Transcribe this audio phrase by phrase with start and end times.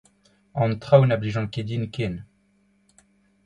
[0.61, 2.15] An traoù na blijont ket din ken.